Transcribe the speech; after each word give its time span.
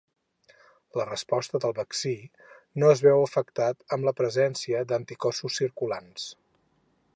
La 0.99 1.03
resposta 1.09 1.61
del 1.65 1.75
vaccí 1.79 2.13
no 2.83 2.89
es 2.95 3.05
veu 3.09 3.25
afectat 3.27 3.87
amb 3.97 4.09
la 4.09 4.15
presència 4.23 4.83
d'anticossos 4.93 5.61
circulants. 5.63 6.27